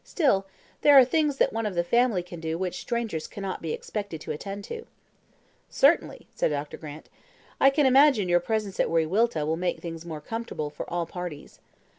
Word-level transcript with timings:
Still, 0.03 0.47
there 0.81 0.97
are 0.97 1.05
things 1.05 1.37
that 1.37 1.53
one 1.53 1.67
of 1.67 1.75
the 1.75 1.83
family 1.83 2.23
can 2.23 2.39
do 2.39 2.57
which 2.57 2.79
strangers 2.81 3.27
cannot 3.27 3.61
be 3.61 3.71
expected 3.71 4.19
to 4.21 4.31
attend 4.31 4.63
to." 4.63 4.87
"Certainly," 5.69 6.25
said 6.33 6.49
Dr. 6.49 6.75
Grant; 6.77 7.07
"I 7.59 7.69
can 7.69 7.85
imagine 7.85 8.27
your 8.27 8.39
presence 8.39 8.79
at 8.79 8.89
Wiriwilta 8.89 9.45
will 9.45 9.57
make 9.57 9.79
things 9.79 10.03
more 10.03 10.19
comfortable 10.19 10.71
for 10.71 10.89
all 10.89 11.05
parties." 11.05 11.59